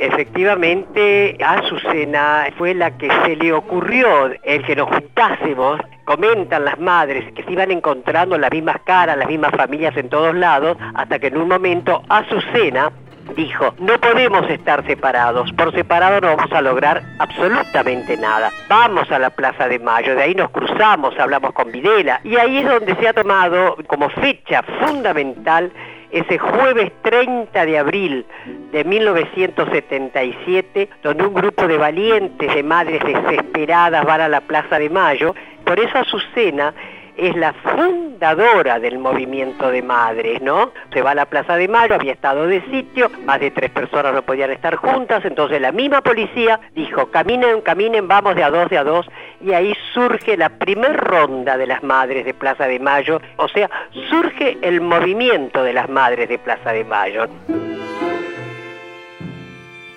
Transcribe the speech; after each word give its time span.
Efectivamente, 0.00 1.36
Azucena 1.44 2.46
fue 2.56 2.72
la 2.72 2.96
que 2.96 3.10
se 3.22 3.36
le 3.36 3.52
ocurrió 3.52 4.30
el 4.44 4.64
que 4.64 4.74
nos 4.74 4.88
juntásemos 4.88 5.78
comentan 6.06 6.64
las 6.64 6.78
madres 6.78 7.30
que 7.34 7.44
se 7.44 7.52
iban 7.52 7.70
encontrando 7.70 8.38
las 8.38 8.50
mismas 8.50 8.78
caras, 8.84 9.18
las 9.18 9.28
mismas 9.28 9.52
familias 9.54 9.94
en 9.98 10.08
todos 10.08 10.34
lados, 10.34 10.78
hasta 10.94 11.18
que 11.18 11.26
en 11.26 11.36
un 11.36 11.48
momento 11.48 12.02
Azucena 12.08 12.90
dijo, 13.36 13.74
no 13.78 14.00
podemos 14.00 14.48
estar 14.48 14.84
separados, 14.86 15.52
por 15.52 15.70
separado 15.74 16.18
no 16.22 16.34
vamos 16.34 16.52
a 16.52 16.62
lograr 16.62 17.02
absolutamente 17.18 18.16
nada. 18.16 18.50
Vamos 18.70 19.10
a 19.12 19.18
la 19.18 19.28
Plaza 19.28 19.68
de 19.68 19.78
Mayo, 19.78 20.14
de 20.14 20.22
ahí 20.22 20.34
nos 20.34 20.50
cruzamos, 20.50 21.16
hablamos 21.18 21.52
con 21.52 21.70
Videla, 21.70 22.22
y 22.24 22.36
ahí 22.36 22.58
es 22.58 22.66
donde 22.66 22.96
se 22.96 23.06
ha 23.06 23.12
tomado 23.12 23.76
como 23.86 24.08
fecha 24.08 24.62
fundamental 24.80 25.70
ese 26.10 26.38
jueves 26.38 26.90
30 27.02 27.66
de 27.66 27.78
abril 27.78 28.26
de 28.72 28.84
1977, 28.84 30.88
donde 31.02 31.24
un 31.24 31.34
grupo 31.34 31.66
de 31.66 31.78
valientes, 31.78 32.54
de 32.54 32.62
madres 32.62 33.02
desesperadas 33.02 34.04
van 34.04 34.20
a 34.20 34.28
la 34.28 34.42
Plaza 34.42 34.78
de 34.78 34.90
Mayo, 34.90 35.34
por 35.64 35.80
eso 35.80 35.98
Azucena 35.98 36.74
es 37.16 37.36
la 37.36 37.52
fundadora 37.52 38.78
del 38.78 38.98
movimiento 38.98 39.70
de 39.70 39.82
madres, 39.82 40.40
¿no? 40.40 40.72
Se 40.92 41.02
va 41.02 41.10
a 41.10 41.14
la 41.14 41.26
Plaza 41.26 41.56
de 41.56 41.68
Mayo, 41.68 41.94
había 41.94 42.12
estado 42.12 42.46
de 42.46 42.62
sitio, 42.70 43.10
más 43.26 43.40
de 43.40 43.50
tres 43.50 43.70
personas 43.70 44.14
no 44.14 44.22
podían 44.22 44.50
estar 44.50 44.76
juntas, 44.76 45.24
entonces 45.24 45.60
la 45.60 45.70
misma 45.70 46.00
policía 46.00 46.60
dijo, 46.74 47.10
caminen, 47.10 47.60
caminen, 47.60 48.08
vamos 48.08 48.36
de 48.36 48.44
a 48.44 48.50
dos, 48.50 48.70
de 48.70 48.78
a 48.78 48.84
dos, 48.84 49.06
y 49.40 49.52
ahí 49.52 49.74
surge 49.92 50.36
la 50.36 50.48
primer 50.48 50.96
ronda 50.96 51.58
de 51.58 51.66
las 51.66 51.82
madres 51.82 52.24
de 52.24 52.32
Plaza 52.32 52.66
de 52.66 52.78
Mayo, 52.78 53.20
o 53.36 53.48
sea, 53.48 53.68
surge 54.08 54.56
el 54.62 54.80
movimiento 54.80 55.62
de 55.62 55.74
las 55.74 55.88
madres 55.88 56.28
de 56.28 56.38
Plaza 56.38 56.72
de 56.72 56.84
Mayo. 56.84 57.26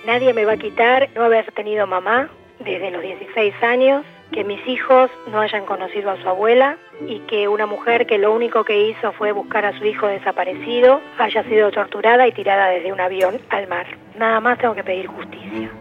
Nadie 0.06 0.34
me 0.34 0.44
va 0.44 0.54
a 0.54 0.58
quitar 0.58 1.10
no 1.16 1.24
haber 1.24 1.50
tenido 1.54 1.88
mamá 1.88 2.30
desde 2.60 2.92
los 2.92 3.02
16 3.02 3.54
años 3.64 4.06
que 4.34 4.44
mis 4.44 4.66
hijos 4.68 5.10
no 5.32 5.40
hayan 5.40 5.66
conocido 5.66 6.12
a 6.12 6.22
su 6.22 6.28
abuela 6.28 6.78
y 7.08 7.20
que 7.20 7.48
una 7.48 7.68
mujer 7.68 8.06
que 8.06 8.18
lo 8.18 8.34
único 8.34 8.66
que 8.66 8.90
hizo 8.90 9.14
fue 9.14 9.32
buscar 9.32 9.66
a 9.66 9.78
su 9.78 9.86
hijo 9.86 10.08
desaparecido 10.08 11.00
haya 11.18 11.44
sido 11.44 11.72
torturada 11.72 12.28
y 12.28 12.34
tirada 12.34 12.68
desde 12.68 12.92
un 12.92 13.00
avión 13.00 13.40
al 13.50 13.68
mar. 13.68 13.86
Nada 14.18 14.42
más 14.42 14.58
tengo 14.58 14.76
que 14.76 14.84
pedir 14.84 15.08
justicia. 15.08 15.72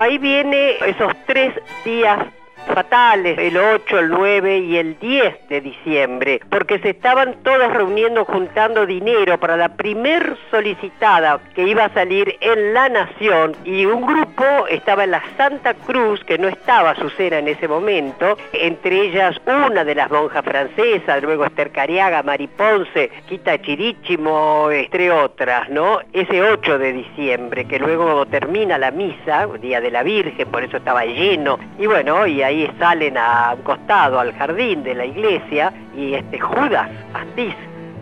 Ahí 0.00 0.18
viene 0.18 0.76
esos 0.86 1.14
tres 1.26 1.54
días 1.84 2.26
fatales, 2.66 3.38
el 3.38 3.56
8, 3.56 3.98
el 3.98 4.08
9 4.08 4.58
y 4.58 4.76
el 4.76 4.98
10 4.98 5.48
de 5.48 5.60
diciembre, 5.60 6.40
porque 6.50 6.78
se 6.80 6.90
estaban 6.90 7.36
todos 7.42 7.72
reuniendo 7.72 8.24
juntando 8.24 8.86
dinero 8.86 9.38
para 9.38 9.56
la 9.56 9.70
primer 9.70 10.36
solicitada 10.50 11.40
que 11.54 11.66
iba 11.66 11.84
a 11.84 11.94
salir 11.94 12.36
en 12.40 12.74
La 12.74 12.88
Nación 12.88 13.54
y 13.64 13.86
un 13.86 14.04
grupo 14.06 14.44
estaba 14.68 15.04
en 15.04 15.12
la 15.12 15.22
Santa 15.36 15.74
Cruz, 15.74 16.22
que 16.24 16.38
no 16.38 16.48
estaba 16.48 16.94
cena 17.16 17.38
en 17.38 17.48
ese 17.48 17.68
momento, 17.68 18.36
entre 18.52 19.08
ellas 19.08 19.36
una 19.46 19.84
de 19.84 19.94
las 19.94 20.10
monjas 20.10 20.44
francesas, 20.44 21.22
luego 21.22 21.44
Esther 21.44 21.70
Cariaga, 21.70 22.22
Mari 22.22 22.46
Ponce, 22.48 23.10
Quita 23.28 23.60
Chirichimo, 23.60 24.70
entre 24.70 25.10
otras, 25.10 25.68
¿no? 25.68 26.00
Ese 26.12 26.42
8 26.42 26.78
de 26.78 26.92
diciembre, 26.92 27.66
que 27.66 27.78
luego 27.78 28.26
termina 28.26 28.78
la 28.78 28.90
misa, 28.90 29.46
Día 29.60 29.80
de 29.80 29.90
la 29.90 30.02
Virgen, 30.02 30.48
por 30.48 30.64
eso 30.64 30.78
estaba 30.78 31.04
lleno, 31.04 31.58
y 31.78 31.86
bueno, 31.86 32.26
y 32.26 32.42
ahí 32.42 32.53
salen 32.78 33.16
a 33.16 33.54
un 33.56 33.62
costado, 33.62 34.18
al 34.18 34.32
jardín 34.34 34.82
de 34.82 34.94
la 34.94 35.04
iglesia, 35.04 35.72
y 35.96 36.14
este 36.14 36.38
Judas 36.38 36.88
Astiz 37.12 37.54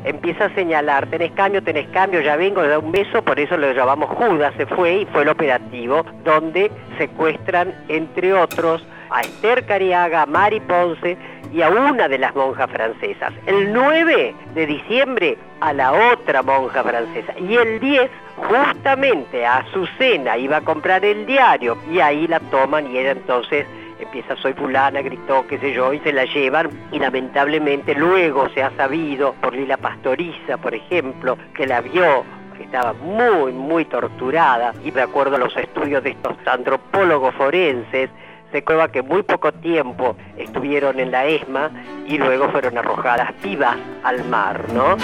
empieza 0.04 0.46
a 0.46 0.54
señalar, 0.54 1.06
tenés 1.06 1.32
cambio, 1.32 1.62
tenés 1.62 1.86
cambio, 1.88 2.20
ya 2.20 2.36
vengo, 2.36 2.62
le 2.62 2.68
da 2.68 2.78
un 2.78 2.92
beso, 2.92 3.22
por 3.22 3.38
eso 3.38 3.56
lo 3.56 3.72
llamamos 3.72 4.10
Judas, 4.10 4.52
se 4.56 4.66
fue 4.66 4.98
y 4.98 5.06
fue 5.06 5.22
el 5.22 5.28
operativo, 5.28 6.04
donde 6.24 6.70
secuestran, 6.98 7.74
entre 7.88 8.32
otros, 8.34 8.84
a 9.10 9.20
Esther 9.20 9.64
Cariaga, 9.66 10.22
a 10.22 10.26
Mari 10.26 10.60
Ponce 10.60 11.16
y 11.52 11.60
a 11.62 11.68
una 11.68 12.08
de 12.08 12.18
las 12.18 12.34
monjas 12.34 12.70
francesas. 12.70 13.32
El 13.46 13.72
9 13.72 14.34
de 14.54 14.66
diciembre 14.66 15.36
a 15.60 15.72
la 15.72 15.92
otra 16.12 16.42
monja 16.42 16.82
francesa. 16.82 17.34
Y 17.38 17.56
el 17.56 17.78
10 17.78 18.10
justamente 18.36 19.44
a 19.44 19.58
Azucena 19.58 20.36
iba 20.38 20.56
a 20.58 20.60
comprar 20.62 21.04
el 21.04 21.26
diario 21.26 21.76
y 21.90 22.00
ahí 22.00 22.26
la 22.26 22.40
toman 22.40 22.90
y 22.90 22.98
ella 22.98 23.12
entonces 23.12 23.66
empieza 24.04 24.36
soy 24.36 24.52
fulana, 24.52 25.02
gritó, 25.02 25.46
qué 25.46 25.58
sé 25.58 25.72
yo, 25.72 25.92
y 25.92 25.98
se 26.00 26.12
la 26.12 26.24
llevan. 26.24 26.68
Y 26.90 26.98
lamentablemente 26.98 27.94
luego 27.94 28.48
se 28.50 28.62
ha 28.62 28.70
sabido 28.76 29.34
por 29.40 29.54
Lila 29.54 29.76
Pastoriza, 29.76 30.56
por 30.58 30.74
ejemplo, 30.74 31.36
que 31.54 31.66
la 31.66 31.80
vio 31.80 32.24
que 32.56 32.64
estaba 32.64 32.92
muy, 32.92 33.52
muy 33.52 33.84
torturada. 33.84 34.74
Y 34.84 34.90
de 34.90 35.02
acuerdo 35.02 35.36
a 35.36 35.38
los 35.38 35.56
estudios 35.56 36.02
de 36.02 36.10
estos 36.10 36.36
antropólogos 36.46 37.34
forenses, 37.34 38.10
se 38.52 38.62
prueba 38.62 38.88
que 38.88 39.02
muy 39.02 39.22
poco 39.22 39.50
tiempo 39.52 40.16
estuvieron 40.36 41.00
en 41.00 41.10
la 41.10 41.24
ESMA 41.24 41.70
y 42.06 42.18
luego 42.18 42.50
fueron 42.50 42.76
arrojadas 42.76 43.32
vivas 43.42 43.76
al 44.04 44.24
mar, 44.24 44.66
¿no? 44.74 44.96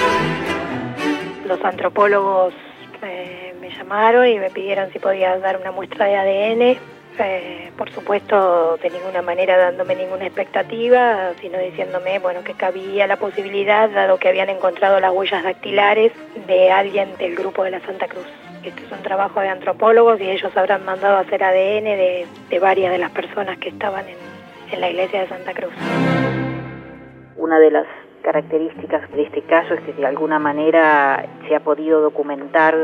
Los 1.46 1.64
antropólogos 1.64 2.52
eh, 3.02 3.54
me 3.58 3.70
llamaron 3.70 4.26
y 4.26 4.38
me 4.38 4.50
pidieron 4.50 4.92
si 4.92 4.98
podía 4.98 5.38
dar 5.38 5.58
una 5.58 5.72
muestra 5.72 6.04
de 6.06 6.16
ADN 6.16 6.97
eh, 7.20 7.72
por 7.76 7.90
supuesto, 7.90 8.76
de 8.78 8.90
ninguna 8.90 9.22
manera 9.22 9.56
dándome 9.56 9.94
ninguna 9.94 10.26
expectativa, 10.26 11.32
sino 11.40 11.58
diciéndome, 11.58 12.18
bueno, 12.18 12.42
que 12.44 12.54
cabía 12.54 13.06
la 13.06 13.16
posibilidad, 13.16 13.90
dado 13.90 14.18
que 14.18 14.28
habían 14.28 14.48
encontrado 14.48 15.00
las 15.00 15.12
huellas 15.12 15.42
dactilares 15.42 16.12
de 16.46 16.70
alguien 16.70 17.16
del 17.18 17.34
grupo 17.34 17.64
de 17.64 17.72
la 17.72 17.80
Santa 17.80 18.06
Cruz. 18.08 18.26
Este 18.64 18.84
es 18.84 18.92
un 18.92 19.02
trabajo 19.02 19.40
de 19.40 19.48
antropólogos 19.48 20.20
y 20.20 20.30
ellos 20.30 20.56
habrán 20.56 20.84
mandado 20.84 21.16
a 21.16 21.20
hacer 21.20 21.42
ADN 21.42 21.84
de, 21.84 22.58
varias 22.60 22.92
de 22.92 22.98
las 22.98 23.10
personas 23.12 23.58
que 23.58 23.68
estaban 23.68 24.04
en 24.70 24.80
la 24.80 24.90
iglesia 24.90 25.20
de 25.20 25.28
Santa 25.28 25.54
Cruz. 25.54 25.72
Una 27.36 27.58
de 27.58 27.70
las 27.70 27.86
características 28.22 29.10
de 29.12 29.22
este 29.22 29.42
caso 29.42 29.74
es 29.74 29.80
que 29.82 29.92
de 29.92 30.06
alguna 30.06 30.38
manera 30.38 31.24
se 31.46 31.54
ha 31.54 31.60
podido 31.60 32.00
documentar 32.00 32.74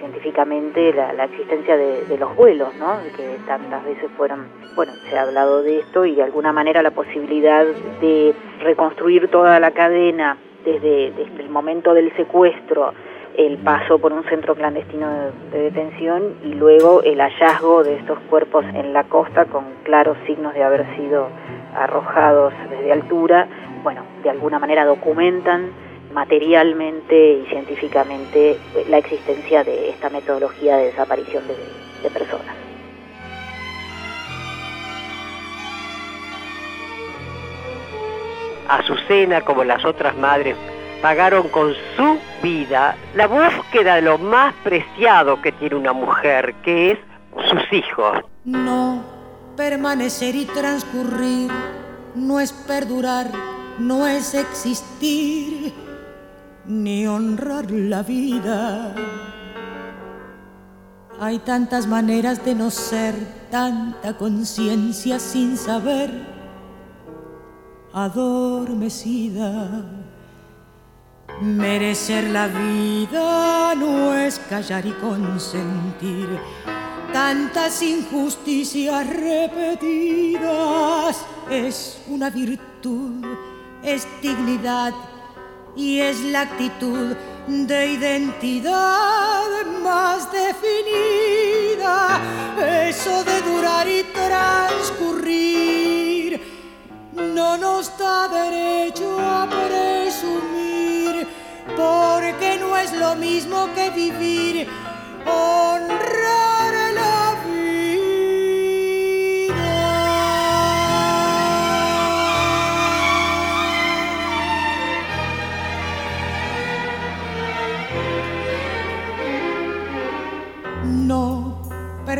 científicamente 0.00 0.92
la, 0.92 1.24
existencia 1.24 1.76
de, 1.76 2.18
los 2.18 2.34
vuelos, 2.34 2.74
¿no? 2.76 2.98
que 3.16 3.36
tantas 3.46 3.84
veces 3.84 4.10
fueron, 4.16 4.48
bueno, 4.74 4.92
se 5.08 5.16
ha 5.16 5.22
hablado 5.22 5.62
de 5.62 5.78
esto 5.78 6.04
y 6.04 6.16
de 6.16 6.22
alguna 6.22 6.52
manera 6.52 6.82
la 6.82 6.90
posibilidad 6.90 7.64
de 8.00 8.34
reconstruir 8.62 9.28
toda 9.28 9.60
la 9.60 9.70
cadena 9.70 10.36
desde, 10.64 11.12
el 11.38 11.48
momento 11.50 11.94
del 11.94 12.14
secuestro, 12.16 12.92
el 13.36 13.58
paso 13.58 13.98
por 13.98 14.12
un 14.12 14.24
centro 14.24 14.54
clandestino 14.54 15.08
de, 15.08 15.58
de, 15.58 15.64
detención 15.64 16.34
y 16.42 16.54
luego 16.54 17.02
el 17.02 17.20
hallazgo 17.20 17.84
de 17.84 17.96
estos 17.96 18.18
cuerpos 18.30 18.64
en 18.74 18.92
la 18.92 19.04
costa 19.04 19.44
con 19.44 19.64
claros 19.84 20.16
signos 20.26 20.54
de 20.54 20.64
haber 20.64 20.84
sido 20.96 21.28
arrojados 21.74 22.52
desde 22.68 22.92
altura, 22.92 23.46
bueno, 23.82 24.02
de 24.22 24.30
alguna 24.30 24.58
manera 24.58 24.84
documentan 24.84 25.70
materialmente 26.12 27.42
y 27.42 27.46
científicamente 27.46 28.58
la 28.88 28.98
existencia 28.98 29.64
de 29.64 29.90
esta 29.90 30.10
metodología 30.10 30.76
de 30.76 30.86
desaparición 30.86 31.44
de, 31.46 32.10
personas. 32.10 32.56
Azucena, 38.68 39.42
como 39.42 39.64
las 39.64 39.84
otras 39.84 40.16
madres, 40.16 40.56
pagaron 41.02 41.48
con 41.48 41.74
su 41.96 42.18
vida 42.42 42.96
la 43.14 43.26
búsqueda 43.26 43.96
de 43.96 44.02
lo 44.02 44.18
más 44.18 44.54
preciado 44.62 45.40
que 45.42 45.52
tiene 45.52 45.76
una 45.76 45.92
mujer, 45.92 46.54
que 46.62 46.92
es 46.92 46.98
sus 47.48 47.72
hijos. 47.72 48.18
No, 48.44 49.04
permanecer 49.56 50.34
y 50.34 50.46
transcurrir 50.46 51.50
no 52.14 52.40
es 52.40 52.52
perdurar, 52.52 53.26
no 53.78 54.06
es 54.06 54.34
existir 54.34 55.89
ni 56.66 57.06
honrar 57.06 57.70
la 57.70 58.02
vida. 58.02 58.94
Hay 61.20 61.38
tantas 61.40 61.86
maneras 61.86 62.44
de 62.44 62.54
no 62.54 62.70
ser, 62.70 63.14
tanta 63.50 64.16
conciencia 64.16 65.18
sin 65.18 65.56
saber, 65.56 66.10
adormecida. 67.92 69.84
Merecer 71.42 72.30
la 72.30 72.48
vida 72.48 73.74
no 73.74 74.14
es 74.14 74.38
callar 74.38 74.86
y 74.86 74.92
consentir 74.92 76.28
tantas 77.12 77.82
injusticias 77.82 79.06
repetidas. 79.06 80.46
Es 81.50 82.00
una 82.08 82.30
virtud, 82.30 83.24
es 83.82 84.06
dignidad 84.22 84.94
y 85.76 86.00
es 86.00 86.20
la 86.20 86.42
actitud 86.42 87.16
de 87.46 87.86
identidad 87.92 89.66
más 89.82 90.30
definida. 90.32 92.20
Eso 92.88 93.24
de 93.24 93.40
durar 93.42 93.88
y 93.88 94.02
transcurrir 94.12 95.60
no 97.14 97.56
nos 97.56 97.96
da 97.98 98.28
derecho 98.28 99.18
a 99.18 99.48
presumir, 99.48 101.26
porque 101.76 102.58
no 102.58 102.76
es 102.76 102.92
lo 102.92 103.16
mismo 103.16 103.68
que 103.74 103.90
vivir, 103.90 104.68
honrar 105.26 106.09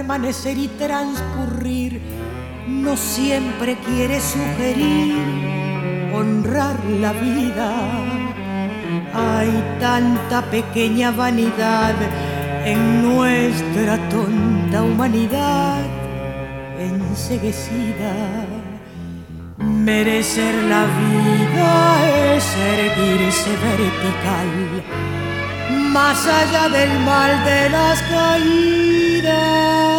permanecer 0.01 0.57
y 0.57 0.67
transcurrir 0.67 2.01
no 2.67 2.97
siempre 2.97 3.77
quiere 3.87 4.19
sugerir 4.19 5.15
honrar 6.15 6.77
la 7.03 7.13
vida. 7.13 7.71
Hay 9.13 9.51
tanta 9.79 10.41
pequeña 10.51 11.11
vanidad 11.11 11.95
en 12.65 12.81
nuestra 13.03 13.99
tonta 14.09 14.83
humanidad 14.83 15.83
enseguecida. 16.79 18.15
Merecer 19.59 20.55
la 20.73 20.83
vida 21.03 22.37
es 22.37 22.47
erguirse 22.75 23.51
vertical, 23.69 24.51
más 25.93 26.27
allá 26.27 26.71
del 26.71 26.93
mal 27.01 27.45
de 27.45 27.69
las 27.69 28.01
caídas 28.01 29.50